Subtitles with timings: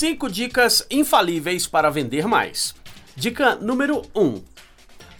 [0.00, 2.74] 5 dicas infalíveis para vender mais.
[3.14, 4.22] Dica número 1.
[4.24, 4.42] Um,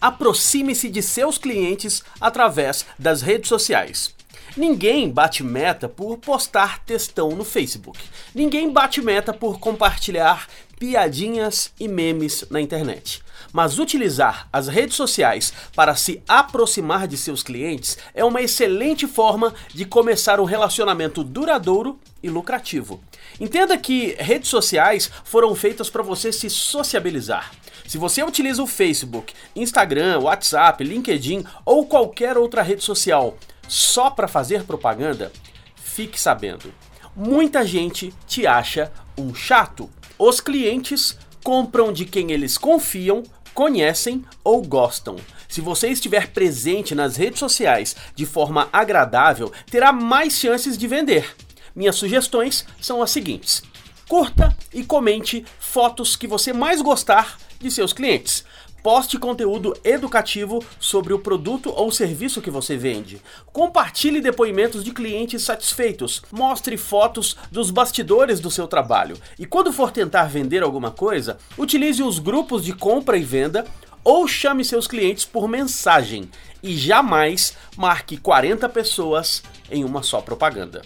[0.01, 4.15] aproxime-se de seus clientes através das redes sociais.
[4.57, 7.99] Ninguém bate meta por postar textão no Facebook.
[8.35, 10.49] Ninguém bate meta por compartilhar
[10.81, 13.23] piadinhas e memes na internet.
[13.53, 19.55] Mas utilizar as redes sociais para se aproximar de seus clientes é uma excelente forma
[19.75, 22.99] de começar um relacionamento duradouro e lucrativo.
[23.39, 27.53] Entenda que redes sociais foram feitas para você se sociabilizar.
[27.87, 33.37] Se você utiliza o Facebook, Instagram, WhatsApp, LinkedIn ou qualquer outra rede social
[33.69, 35.31] só para fazer propaganda,
[35.77, 36.73] fique sabendo.
[37.15, 39.91] Muita gente te acha um chato.
[40.23, 43.23] Os clientes compram de quem eles confiam,
[43.55, 45.17] conhecem ou gostam.
[45.49, 51.35] Se você estiver presente nas redes sociais de forma agradável, terá mais chances de vender.
[51.75, 53.63] Minhas sugestões são as seguintes:
[54.07, 58.45] curta e comente fotos que você mais gostar de seus clientes.
[58.83, 63.21] Poste conteúdo educativo sobre o produto ou serviço que você vende.
[63.53, 66.23] Compartilhe depoimentos de clientes satisfeitos.
[66.33, 69.19] Mostre fotos dos bastidores do seu trabalho.
[69.39, 73.67] E quando for tentar vender alguma coisa, utilize os grupos de compra e venda
[74.03, 76.31] ou chame seus clientes por mensagem.
[76.63, 80.81] E jamais marque 40 pessoas em uma só propaganda.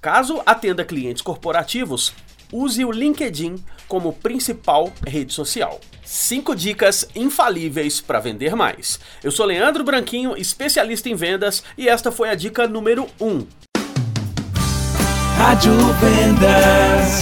[0.00, 2.14] Caso atenda clientes corporativos,
[2.52, 3.56] use o LinkedIn
[3.88, 5.80] como principal rede social.
[6.04, 9.00] 5 dicas infalíveis para vender mais.
[9.24, 13.26] Eu sou Leandro Branquinho, especialista em vendas, e esta foi a dica número 1.
[13.26, 13.46] Um.
[15.36, 17.15] Rádio Vendas.